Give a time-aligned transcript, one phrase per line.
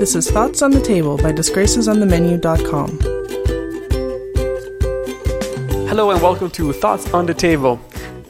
[0.00, 2.90] This is Thoughts on the Table by disgracesonthemenu.com.
[5.88, 7.78] Hello and welcome to Thoughts on the Table.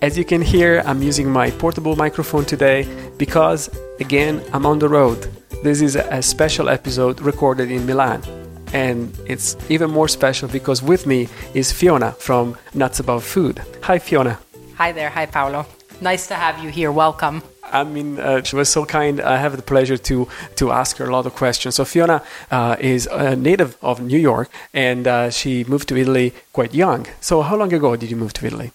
[0.03, 2.88] As you can hear, I'm using my portable microphone today
[3.19, 3.71] because,
[4.01, 5.30] again, I'm on the road.
[5.62, 8.25] This is a special episode recorded in Milan.
[8.73, 13.62] And it's even more special because with me is Fiona from Nuts About Food.
[13.82, 14.41] Hi, Fiona.
[14.75, 15.11] Hi there.
[15.11, 15.66] Hi, Paolo.
[16.00, 16.91] Nice to have you here.
[16.91, 17.45] Welcome.
[17.73, 19.21] I mean, uh, she was so kind.
[19.21, 21.74] I have the pleasure to to ask her a lot of questions.
[21.77, 26.33] So Fiona uh, is a native of New York, and uh, she moved to Italy
[26.52, 27.06] quite young.
[27.20, 28.73] So how long ago did you move to Italy?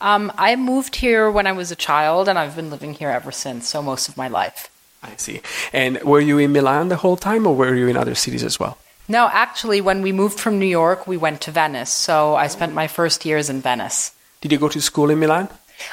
[0.00, 3.32] Um, I moved here when I was a child, and I've been living here ever
[3.32, 3.68] since.
[3.68, 4.68] So most of my life.
[5.02, 5.40] I see.
[5.72, 8.58] And were you in Milan the whole time, or were you in other cities as
[8.58, 8.78] well?
[9.06, 11.90] No, actually, when we moved from New York, we went to Venice.
[11.90, 14.12] So I spent my first years in Venice.
[14.40, 15.48] Did you go to school in Milan?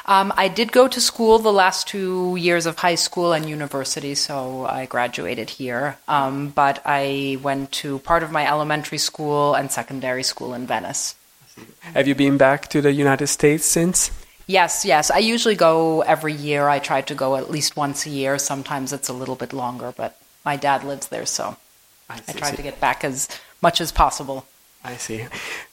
[0.05, 4.15] Um, I did go to school the last two years of high school and university,
[4.15, 5.97] so I graduated here.
[6.07, 11.15] Um, but I went to part of my elementary school and secondary school in Venice.
[11.93, 14.11] Have you been back to the United States since?
[14.47, 15.11] Yes, yes.
[15.11, 16.67] I usually go every year.
[16.67, 18.37] I try to go at least once a year.
[18.37, 21.55] Sometimes it's a little bit longer, but my dad lives there, so
[22.09, 23.29] I, I try to get back as
[23.61, 24.45] much as possible.
[24.83, 25.25] I see.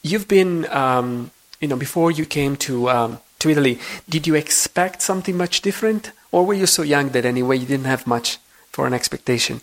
[0.03, 5.01] You've been, um, you know, before you came to um, to Italy, did you expect
[5.01, 8.37] something much different, or were you so young that anyway you didn't have much
[8.71, 9.61] for an expectation?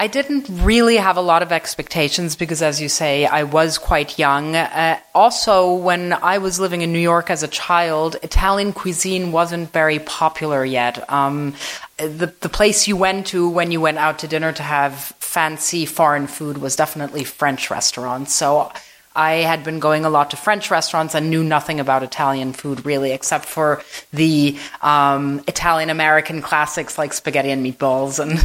[0.00, 4.16] I didn't really have a lot of expectations because, as you say, I was quite
[4.16, 4.54] young.
[4.54, 9.72] Uh, also, when I was living in New York as a child, Italian cuisine wasn't
[9.72, 11.10] very popular yet.
[11.10, 11.54] Um,
[11.96, 15.84] the the place you went to when you went out to dinner to have fancy
[15.84, 18.32] foreign food was definitely French restaurants.
[18.32, 18.70] So
[19.18, 22.86] I had been going a lot to French restaurants and knew nothing about Italian food
[22.86, 28.20] really, except for the um, Italian American classics like spaghetti and meatballs.
[28.20, 28.38] And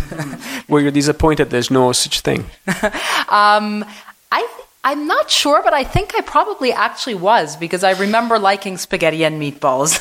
[0.68, 1.52] were you disappointed?
[1.52, 2.46] There's no such thing.
[3.30, 3.86] um,
[4.32, 8.78] I I'm not sure, but I think I probably actually was because I remember liking
[8.78, 9.98] spaghetti and meatballs.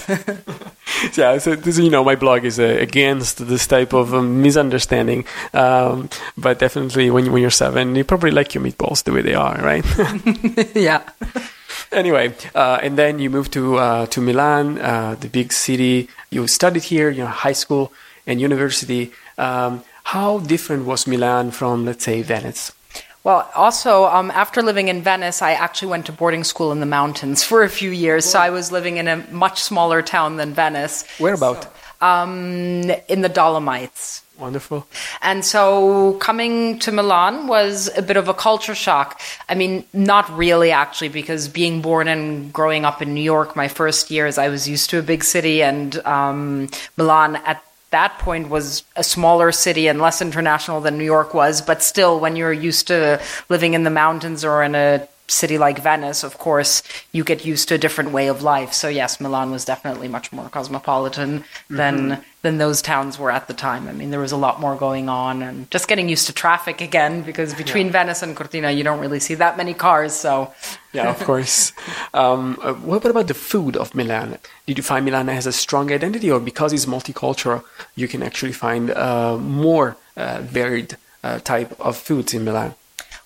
[1.16, 5.24] yeah, so this, you know, my blog is uh, against this type of um, misunderstanding.
[5.54, 9.34] Um, but definitely, when, when you're seven, you probably like your meatballs the way they
[9.34, 9.84] are, right?
[10.74, 11.02] yeah.
[11.92, 16.08] anyway, uh, and then you moved to uh, to Milan, uh, the big city.
[16.30, 17.92] You studied here, you know, high school
[18.26, 19.12] and university.
[19.38, 22.72] Um, how different was Milan from, let's say, Venice?
[23.24, 26.86] Well, also, um, after living in Venice, I actually went to boarding school in the
[26.86, 28.24] mountains for a few years.
[28.24, 31.04] So I was living in a much smaller town than Venice.
[31.18, 31.64] Where about?
[31.64, 31.70] So,
[32.06, 34.22] um, in the Dolomites.
[34.38, 34.88] Wonderful.
[35.20, 39.20] And so coming to Milan was a bit of a culture shock.
[39.48, 43.68] I mean, not really actually, because being born and growing up in New York, my
[43.68, 47.62] first years, I was used to a big city, and um, Milan at
[47.92, 52.18] that point was a smaller city and less international than New York was, but still,
[52.18, 56.38] when you're used to living in the mountains or in a city like Venice, of
[56.38, 58.72] course, you get used to a different way of life.
[58.72, 61.76] So yes, Milan was definitely much more cosmopolitan mm-hmm.
[61.76, 63.86] than than those towns were at the time.
[63.86, 66.80] I mean, there was a lot more going on, and just getting used to traffic
[66.80, 67.92] again because between yeah.
[67.92, 70.12] Venice and Cortina, you don't really see that many cars.
[70.12, 70.52] So
[70.92, 71.72] yeah, of course.
[72.14, 74.38] Um, uh, what about the food of Milan?
[74.66, 77.64] Did you find Milan has a strong identity, or because it's multicultural,
[77.96, 82.74] you can actually find uh, more uh, varied uh, type of foods in Milan?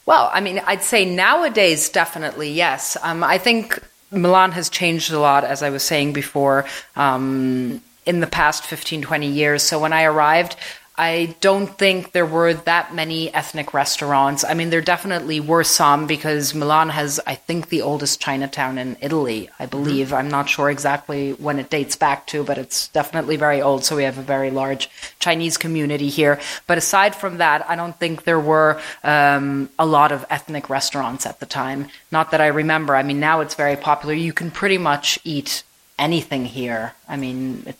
[0.06, 2.97] Well, I mean, I'd say nowadays, definitely, yes.
[3.03, 3.78] Um, I think
[4.12, 9.03] Milan has changed a lot, as I was saying before, um, in the past 15,
[9.03, 9.65] 20 years.
[9.65, 10.55] So when I arrived,
[10.99, 14.44] I don't think there were that many ethnic restaurants.
[14.44, 18.97] I mean, there definitely were some because Milan has, I think, the oldest Chinatown in
[19.03, 19.71] Italy, I mm-hmm.
[19.71, 20.06] believe.
[20.06, 20.17] Mm-hmm.
[20.17, 23.84] I'm not sure exactly when it dates back to, but it's definitely very old.
[23.84, 24.88] So we have a very large
[25.26, 26.38] Chinese community here.
[26.69, 31.26] But aside from that, I don't think there were um, a lot of ethnic restaurants
[31.26, 31.88] at the time.
[32.12, 32.94] Not that I remember.
[32.94, 34.14] I mean, now it's very popular.
[34.14, 35.64] You can pretty much eat
[35.98, 36.94] anything here.
[37.09, 37.76] I mean, it,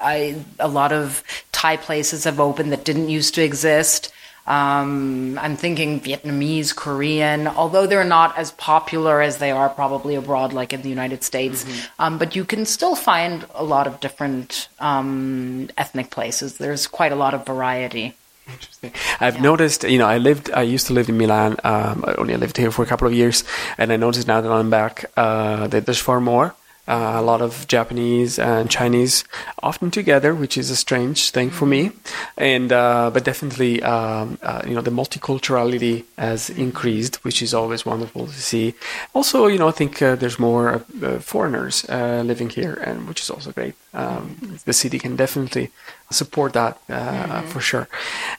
[0.00, 4.12] I, a lot of Thai places have opened that didn't used to exist.
[4.46, 10.52] Um, I'm thinking Vietnamese, Korean, although they're not as popular as they are probably abroad,
[10.52, 11.64] like in the United States.
[11.64, 12.02] Mm-hmm.
[12.02, 16.58] Um, but you can still find a lot of different um, ethnic places.
[16.58, 18.14] There's quite a lot of variety.
[18.48, 18.92] Interesting.
[19.20, 19.42] I've yeah.
[19.42, 21.56] noticed, you know, I lived, I used to live in Milan.
[21.62, 23.44] Um, I only lived here for a couple of years,
[23.78, 26.54] and I noticed now that I'm back uh, that there's far more
[26.88, 29.24] uh, a lot of Japanese and Chinese
[29.62, 31.92] often together, which is a strange thing for me.
[32.36, 37.86] And uh, but definitely, um, uh, you know, the multiculturality has increased, which is always
[37.86, 38.74] wonderful to see.
[39.14, 43.20] Also, you know, I think uh, there's more uh, foreigners uh, living here, and which
[43.20, 43.74] is also great.
[43.94, 45.70] Um, the city can definitely
[46.10, 47.46] support that mm-hmm.
[47.48, 47.88] for sure.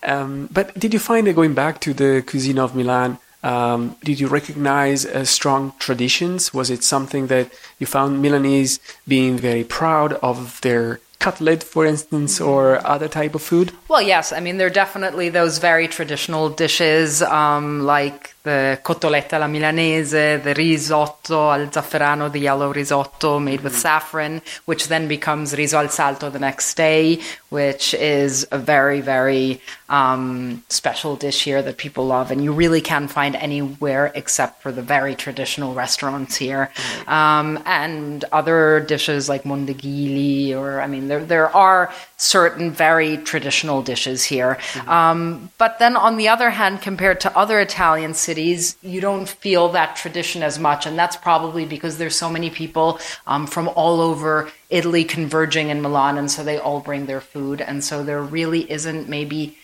[0.04, 4.20] Um, but did you find that going back to the cuisine of Milan, um, did
[4.20, 6.54] you recognize uh, strong traditions?
[6.54, 12.42] Was it something that you found Milanese being very proud of their cutlet, for instance,
[12.42, 13.72] or other type of food?
[13.88, 14.34] Well, yes.
[14.34, 20.42] I mean, there are definitely those very traditional dishes um, like the cotoletta alla milanese,
[20.42, 25.90] the risotto al zafferano, the yellow risotto made with saffron, which then becomes riso al
[25.90, 32.08] salto the next day, which is a very, very um, special dish here that people
[32.08, 36.72] love, and you really can't find anywhere except for the very traditional restaurants here.
[37.08, 43.82] Um, and other dishes like mondeghili, or I mean, there there are certain very traditional
[43.82, 44.58] dishes here.
[44.88, 49.70] Um, but then on the other hand, compared to other Italian cities, you don't feel
[49.70, 50.86] that tradition as much.
[50.86, 55.82] And that's probably because there's so many people um, from all over Italy converging in
[55.82, 56.18] Milan.
[56.18, 57.62] And so they all bring their food.
[57.62, 59.58] And so there really isn't maybe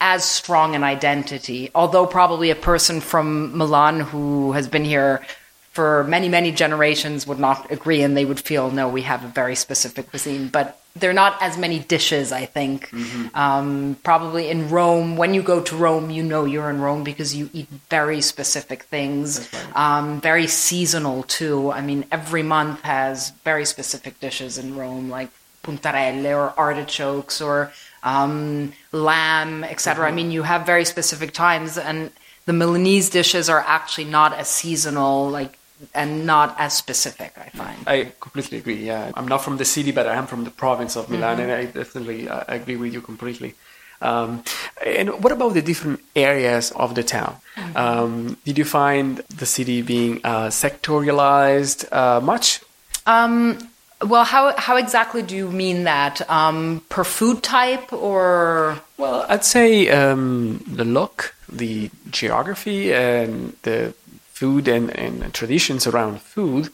[0.00, 1.70] as strong an identity.
[1.74, 5.24] Although probably a person from Milan who has been here
[5.72, 9.28] for many, many generations would not agree and they would feel, no, we have a
[9.28, 10.48] very specific cuisine.
[10.48, 12.90] But there are not as many dishes, I think.
[13.34, 17.34] Um, probably in Rome, when you go to Rome, you know you're in Rome because
[17.34, 21.70] you eat very specific things, um, very seasonal too.
[21.70, 25.30] I mean, every month has very specific dishes in Rome, like
[25.62, 27.72] puntarelle or artichokes or
[28.02, 30.08] um, lamb, etc.
[30.08, 32.10] I mean, you have very specific times, and
[32.46, 35.58] the Milanese dishes are actually not as seasonal, like
[35.94, 37.34] and not as specific.
[37.36, 37.78] I find.
[37.86, 38.86] I completely agree.
[38.86, 41.52] Yeah, I'm not from the city, but I am from the province of Milan, and
[41.52, 43.54] I definitely uh, agree with you completely.
[44.00, 44.42] Um,
[44.84, 47.36] and what about the different areas of the town?
[47.74, 52.60] Um, did you find the city being uh, sectorialized uh, much?
[53.06, 53.58] Um,
[54.02, 56.28] well, how how exactly do you mean that?
[56.28, 58.80] Um, per food type or?
[58.98, 63.94] Well, I'd say um, the look, the geography, and the
[64.40, 66.68] food and, and traditions around food,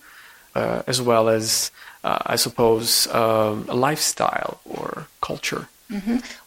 [0.55, 1.70] uh, as well as,
[2.03, 5.69] uh, I suppose, um, a lifestyle or culture.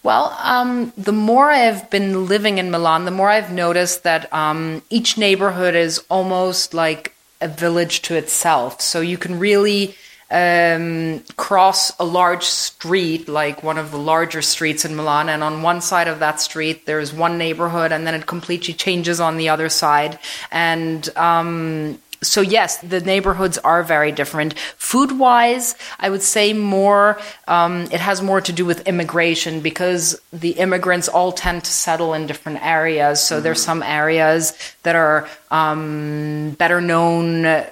[0.02, 4.82] Well, um, the more I've been living in Milan, the more I've noticed that um,
[4.90, 8.82] each neighborhood is almost like a village to itself.
[8.82, 9.96] So you can really
[10.32, 15.62] um, cross a large street, like one of the larger streets in Milan, and on
[15.62, 19.50] one side of that street there's one neighborhood, and then it completely changes on the
[19.50, 20.18] other side.
[20.52, 24.58] And um, so yes, the neighborhoods are very different.
[24.78, 27.20] Food wise, I would say more.
[27.48, 32.14] Um, it has more to do with immigration because the immigrants all tend to settle
[32.14, 33.22] in different areas.
[33.22, 37.66] So there's some areas that are um, better known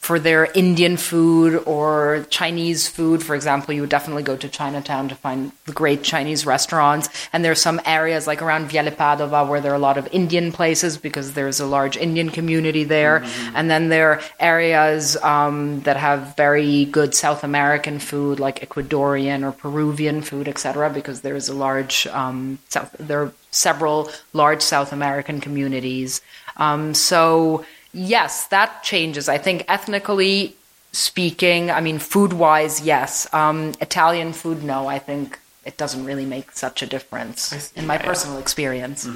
[0.00, 3.22] for their Indian food or Chinese food.
[3.22, 7.10] For example, you would definitely go to Chinatown to find the great Chinese restaurants.
[7.34, 10.52] And there's some areas like around Viale Padova where there are a lot of Indian
[10.52, 13.22] places because there's a large Indian community there.
[13.54, 19.46] And then there are areas um, that have very good South American food like Ecuadorian
[19.46, 20.88] or Peruvian food, etc.
[20.88, 26.22] Because there's a large um, South, there are several large South American communities.
[26.56, 29.28] Um, so yes, that changes.
[29.28, 30.56] I think ethnically
[30.92, 33.32] speaking, I mean, food wise, yes.
[33.32, 34.86] Um, Italian food, no.
[34.86, 38.04] I think it doesn't really make such a difference in my yeah.
[38.04, 39.06] personal experience.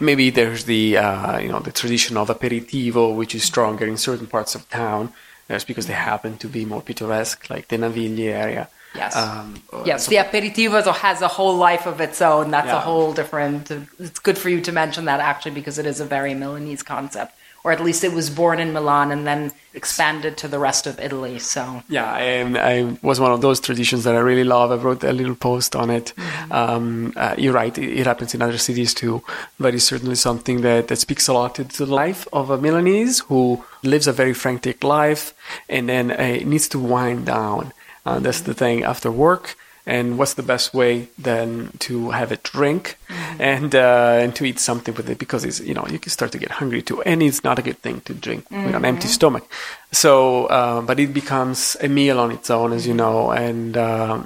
[0.00, 4.26] Maybe there's the uh, you know the tradition of aperitivo, which is stronger in certain
[4.26, 5.12] parts of town.
[5.48, 8.68] That's because they happen to be more picturesque, like the Navigli area.
[8.94, 9.16] Yes.
[9.16, 12.50] Um, Yes, the aperitivo has a whole life of its own.
[12.50, 12.76] That's Yeah.
[12.76, 13.70] a whole different.
[13.98, 17.32] It's good for you to mention that actually because it is a very Milanese concept,
[17.64, 20.98] or at least it was born in Milan and then expanded to the rest of
[21.00, 21.38] Italy.
[21.38, 24.72] So Yeah, and I was one of those traditions that I really love.
[24.72, 26.12] I wrote a little post on it.
[26.50, 29.22] Um, uh, you're right; it, it happens in other cities too,
[29.58, 33.20] but it's certainly something that, that speaks a lot to the life of a Milanese
[33.20, 35.34] who lives a very frantic life
[35.68, 37.72] and then uh, needs to wind down.
[38.04, 39.56] Uh, that's the thing after work.
[39.84, 42.98] And what's the best way then to have a drink
[43.38, 46.30] and uh, and to eat something with it because it's you know you can start
[46.32, 49.08] to get hungry too and it's not a good thing to drink with an empty
[49.08, 49.48] stomach.
[49.90, 54.22] So, uh, but it becomes a meal on its own, as you know, and uh,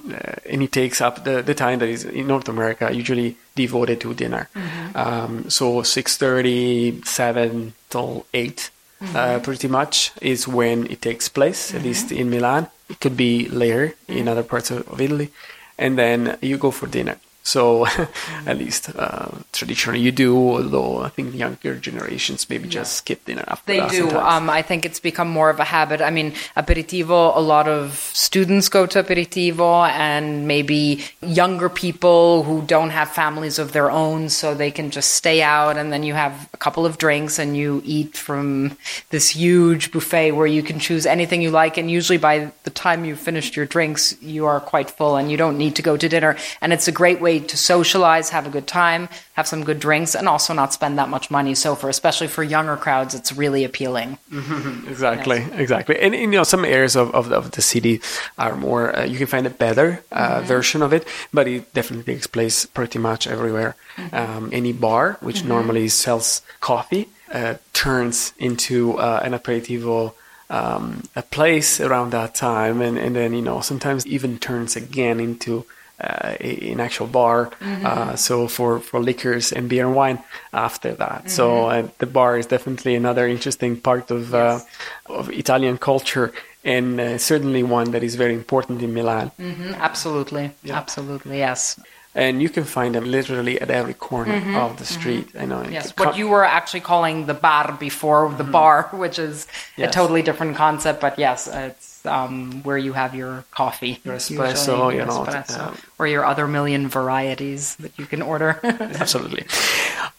[0.49, 4.15] and it takes up the, the time that is in North America usually devoted to
[4.15, 4.49] dinner.
[4.95, 8.71] Um, so six thirty, seven till 8
[9.15, 11.75] uh, pretty much is when it takes place.
[11.75, 15.33] At least in Milan, it could be later in other parts of, of Italy,
[15.79, 17.17] and then you go for dinner.
[17.47, 17.87] So
[18.47, 23.45] at least uh, traditionally you do, although I think younger generations maybe just skip dinner
[23.47, 24.11] after They do.
[24.11, 26.01] Um, I think it's become more of a habit.
[26.01, 32.63] I mean, aperitivo, a lot of students go to aperitivo, and maybe younger people who
[32.63, 36.15] don't have families of their own, so they can just stay out, and then you
[36.15, 38.77] have a couple of drinks and you eat from
[39.11, 41.77] this huge buffet where you can choose anything you like.
[41.79, 45.37] And usually by the time you've finished your drinks, you are quite full and you
[45.37, 46.37] don't need to go to dinner.
[46.61, 50.15] And it's a great way to socialize, have a good time, have some good drinks,
[50.15, 51.55] and also not spend that much money.
[51.55, 54.19] So for especially for younger crowds, it's really appealing.
[54.87, 55.99] Exactly, exactly.
[56.01, 58.01] And you know, some areas of, of, the, of the city
[58.39, 58.97] are more.
[58.97, 62.65] Uh, you can find a better uh, version of it, but it definitely takes place
[62.67, 63.77] pretty much everywhere.
[64.13, 70.15] Um, any bar which normally sells coffee uh, turns into uh, an aperitivo.
[70.49, 75.19] Um, a place around that time, and, and then you know sometimes even turns again
[75.19, 75.67] into
[76.01, 77.51] uh, an actual bar.
[77.85, 80.19] Uh, so for, for liquors and beer and wine
[80.53, 81.31] after that.
[81.31, 84.61] So uh, the bar is definitely another interesting part of uh,
[85.07, 86.33] of Italian culture,
[86.65, 89.31] and uh, certainly one that is very important in Milan.
[89.41, 91.79] Mhm, Absolutely, absolutely, yes.
[92.15, 95.29] And you can find them literally at every corner of the street.
[95.39, 95.63] I know.
[95.71, 100.23] Yes, what you were actually calling the bar before the bar, which is a totally
[100.23, 105.25] different concept, but yes, it's um, where you have your coffee, Your espresso, you know,
[105.25, 108.61] espresso, or your other million varieties that you can order.
[108.65, 109.45] Absolutely.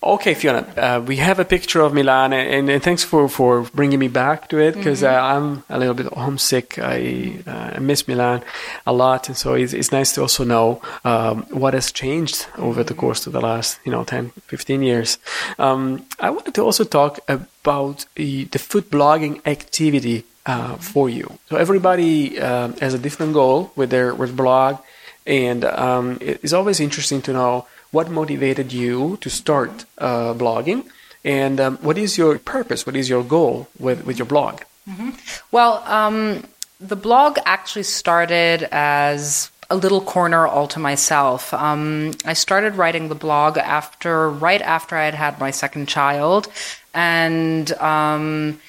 [0.01, 4.00] Okay, Fiona, uh, we have a picture of Milan, and, and thanks for, for bringing
[4.00, 6.77] me back to it because uh, I'm a little bit homesick.
[6.79, 8.44] I, uh, I miss Milan
[8.86, 12.84] a lot, and so it's, it's nice to also know um, what has changed over
[12.84, 15.17] the course of the last, you know, 10, 15 years.
[15.58, 21.38] Um, I wanted to also talk about the food blogging activity uh, for you.
[21.50, 24.77] So everybody um, has a different goal with their with blog,
[25.27, 30.88] and um, it's always interesting to know what motivated you to start uh, blogging,
[31.24, 34.62] and um, what is your purpose, what is your goal with, with your blog.
[35.51, 36.44] Well, um,
[36.80, 41.54] the blog actually started as a little corner all to myself.
[41.54, 46.48] Um, I started writing the blog after, right after I had had my second child,
[46.94, 48.60] and um,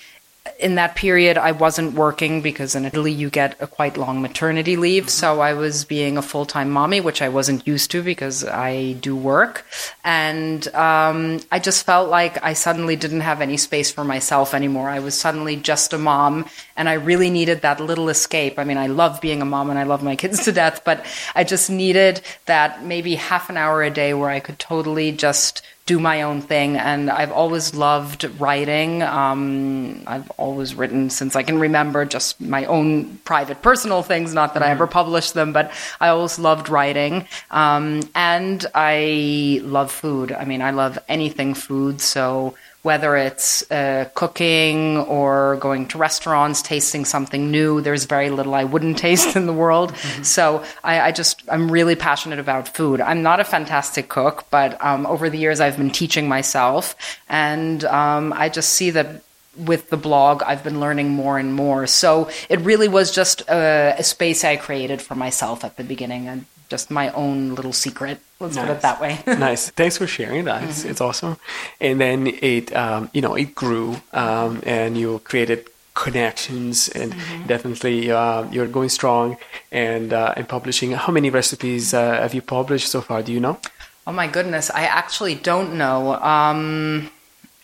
[0.59, 4.77] in that period, I wasn't working because in Italy you get a quite long maternity
[4.77, 5.09] leave.
[5.09, 8.95] So I was being a full time mommy, which I wasn't used to because I
[8.95, 9.65] do work.
[10.03, 14.89] And um, I just felt like I suddenly didn't have any space for myself anymore.
[14.89, 16.47] I was suddenly just a mom,
[16.77, 18.59] and I really needed that little escape.
[18.59, 21.07] I mean, I love being a mom and I love my kids to death, but
[21.37, 25.63] I just needed that maybe half an hour a day where I could totally just
[25.89, 26.77] do my own thing.
[26.77, 29.03] And I've always loved writing.
[29.03, 34.35] Um, I've always written since I can remember, just my own private personal things.
[34.35, 37.27] Not that I ever published them, but I always loved writing.
[37.51, 40.31] Um, and I love food.
[40.31, 42.03] I mean, I love anything food.
[42.03, 47.81] So whether it's uh, cooking or going to restaurants, tasting something new.
[47.81, 49.97] There's very little I wouldn't taste in the world.
[50.23, 53.01] So I, I just, I'm really passionate about food.
[53.01, 56.95] I'm not a fantastic cook, but um, over the years I've been teaching myself.
[57.29, 59.23] And um, I just see that
[59.57, 61.87] with the blog, I've been learning more and more.
[61.89, 66.29] So it really was just a, a space I created for myself at the beginning
[66.29, 68.21] and just my own little secret.
[68.41, 69.19] Let's put it that way.
[69.27, 69.71] nice.
[69.71, 70.63] Thanks for sharing that.
[70.63, 71.39] It's, it's awesome.
[71.81, 77.13] And then it, um, you know, it grew, um, and you created connections, and
[77.49, 79.37] definitely uh, you're going strong
[79.73, 80.93] and uh, and publishing.
[80.93, 83.23] How many recipes uh, have you published so far?
[83.23, 83.59] Do you know?
[84.07, 86.15] Oh my goodness, I actually don't know.
[86.15, 87.11] Um,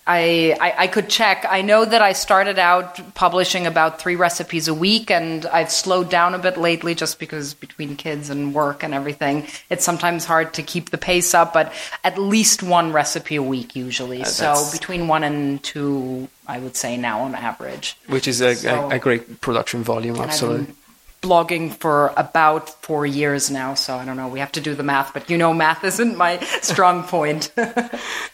[0.06, 1.46] I, I I could check.
[1.48, 6.10] I know that I started out publishing about three recipes a week, and I've slowed
[6.10, 10.52] down a bit lately just because between kids and work and everything, it's sometimes hard
[10.54, 11.54] to keep the pace up.
[11.54, 11.72] But
[12.04, 14.20] at least one recipe a week usually.
[14.20, 17.96] Uh, so between one and two, I would say now on average.
[18.08, 20.74] Which is a, So- a, a great production volume, absolutely.
[21.24, 24.28] Blogging for about four years now, so I don't know.
[24.28, 27.50] We have to do the math, but you know, math isn't my strong point.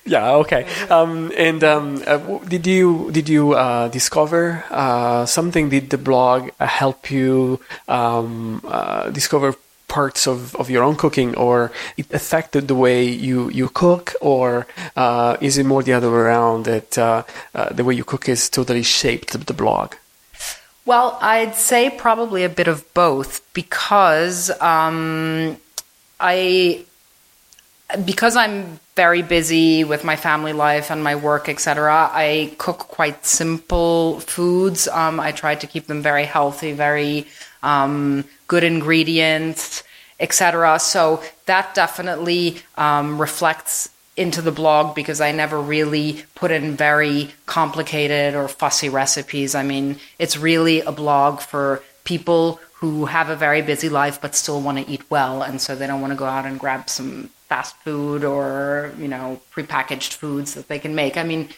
[0.06, 0.42] Yeah.
[0.42, 0.66] Okay.
[0.88, 2.18] Um, and um, uh,
[2.48, 5.68] did you did you uh, discover uh, something?
[5.68, 9.54] Did the blog uh, help you um, uh, discover
[9.86, 14.66] parts of, of your own cooking, or it affected the way you, you cook, or
[14.96, 16.90] uh, is it more the other way around that
[17.76, 19.94] the way you cook is totally shaped the blog?
[20.90, 25.56] Well, I'd say probably a bit of both because um,
[26.18, 26.84] I
[28.04, 32.10] because I'm very busy with my family life and my work, etc.
[32.12, 34.88] I cook quite simple foods.
[34.88, 37.28] Um, I try to keep them very healthy, very
[37.62, 39.84] um, good ingredients.
[40.18, 40.80] etc.
[40.80, 43.90] So that definitely um, reflects
[44.20, 49.54] into the blog because I never really put in very complicated or fussy recipes.
[49.54, 54.34] I mean, it's really a blog for people who have a very busy life but
[54.34, 56.90] still want to eat well, and so they don't want to go out and grab
[56.90, 61.16] some fast food or you know prepackaged foods that they can make.
[61.16, 61.48] I mean,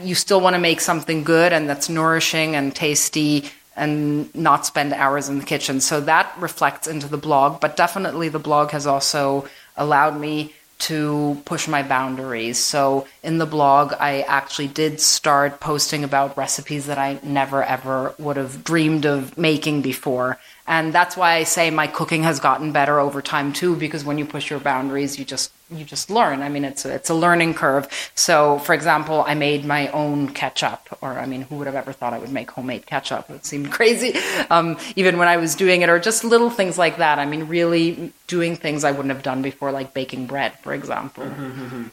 [0.00, 3.44] you still want to make something good and that's nourishing and tasty
[3.76, 5.80] and not spend hours in the kitchen.
[5.80, 9.46] So that reflects into the blog, but definitely the blog has also
[9.76, 12.58] allowed me to push my boundaries.
[12.58, 18.14] So in the blog, I actually did start posting about recipes that I never ever
[18.18, 20.38] would have dreamed of making before.
[20.66, 24.18] And that's why I say my cooking has gotten better over time too, because when
[24.18, 26.42] you push your boundaries, you just you just learn.
[26.42, 27.88] I mean, it's a, it's a learning curve.
[28.14, 31.92] So, for example, I made my own ketchup, or I mean, who would have ever
[31.92, 33.30] thought I would make homemade ketchup?
[33.30, 34.18] It seemed crazy,
[34.50, 37.18] um, even when I was doing it, or just little things like that.
[37.18, 41.24] I mean, really doing things I wouldn't have done before, like baking bread, for example.
[41.24, 41.84] Mm-hmm, mm-hmm.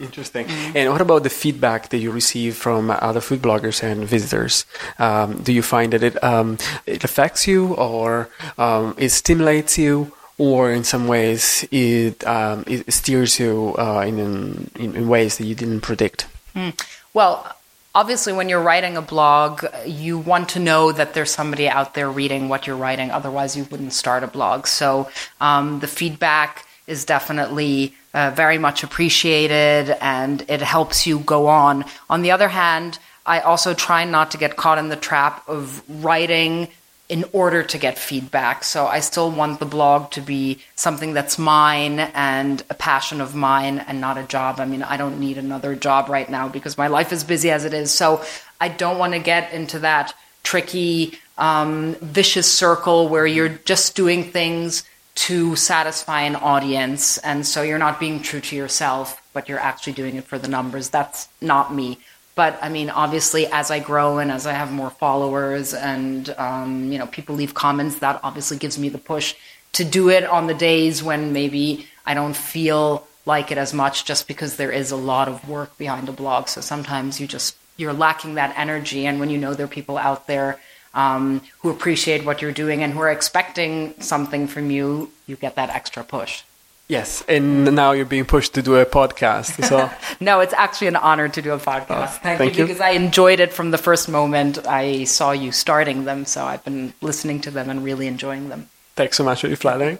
[0.00, 0.46] Interesting.
[0.46, 0.76] Mm-hmm.
[0.76, 4.64] And what about the feedback that you receive from other food bloggers and visitors?
[5.00, 10.12] Um, do you find that it um, it affects you, or um, it stimulates you,
[10.38, 15.44] or in some ways it um, it steers you uh, in, in, in ways that
[15.44, 16.26] you didn't predict?
[16.54, 16.78] Mm.
[17.12, 17.54] Well.
[17.94, 22.08] Obviously, when you're writing a blog, you want to know that there's somebody out there
[22.08, 23.10] reading what you're writing.
[23.10, 24.68] Otherwise, you wouldn't start a blog.
[24.68, 25.08] So,
[25.40, 31.84] um, the feedback is definitely uh, very much appreciated and it helps you go on.
[32.08, 35.82] On the other hand, I also try not to get caught in the trap of
[36.02, 36.68] writing
[37.08, 38.62] in order to get feedback.
[38.64, 43.34] So I still want the blog to be something that's mine and a passion of
[43.34, 44.60] mine and not a job.
[44.60, 47.64] I mean, I don't need another job right now because my life is busy as
[47.64, 47.92] it is.
[47.92, 48.22] So
[48.60, 54.24] I don't want to get into that tricky, um, vicious circle where you're just doing
[54.24, 54.82] things
[55.14, 57.18] to satisfy an audience.
[57.18, 60.46] And so you're not being true to yourself, but you're actually doing it for the
[60.46, 60.90] numbers.
[60.90, 61.98] That's not me.
[62.38, 66.92] But I mean, obviously, as I grow and as I have more followers and, um,
[66.92, 69.34] you know, people leave comments, that obviously gives me the push
[69.72, 74.04] to do it on the days when maybe I don't feel like it as much
[74.04, 76.46] just because there is a lot of work behind a blog.
[76.46, 79.04] So sometimes you just, you're lacking that energy.
[79.04, 80.60] And when you know there are people out there
[80.94, 85.56] um, who appreciate what you're doing and who are expecting something from you, you get
[85.56, 86.44] that extra push.
[86.88, 89.62] Yes, and now you're being pushed to do a podcast.
[89.66, 91.86] So no, it's actually an honor to do a podcast.
[91.90, 95.32] Oh, thank, thank you, you, because I enjoyed it from the first moment I saw
[95.32, 96.24] you starting them.
[96.24, 98.70] So I've been listening to them and really enjoying them.
[98.96, 99.98] Thanks so much for your flattering.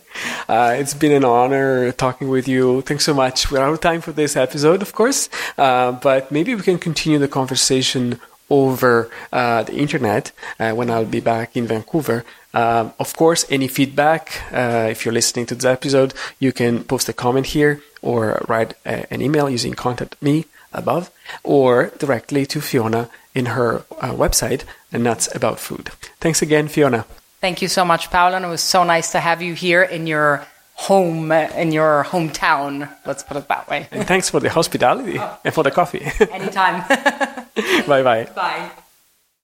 [0.49, 2.81] Uh, it's been an honor talking with you.
[2.81, 3.51] Thanks so much.
[3.51, 7.19] We're out of time for this episode, of course, uh, but maybe we can continue
[7.19, 8.19] the conversation
[8.51, 12.25] over uh, the internet uh, when I'll be back in Vancouver.
[12.59, 17.09] Um, of course, any feedback, uh, if you're listening to this episode, you can post
[17.09, 21.11] a comment here or write a, an email using contact me above
[21.45, 25.91] or directly to Fiona in her uh, website, and that's about food.
[26.21, 27.05] Thanks again, Fiona.
[27.41, 28.37] Thank you so much, Paolo.
[28.37, 30.45] And it was so nice to have you here in your
[30.75, 32.89] home in your hometown.
[33.07, 33.89] Let's put it that way.
[33.93, 35.39] And thanks for the hospitality oh.
[35.45, 36.05] and for the coffee.
[36.33, 36.85] Anytime.
[37.87, 38.25] bye bye.
[38.35, 38.71] Bye.